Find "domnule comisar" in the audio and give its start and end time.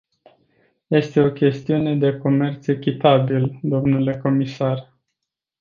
3.61-4.93